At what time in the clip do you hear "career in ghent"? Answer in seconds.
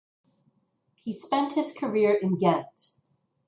1.73-2.93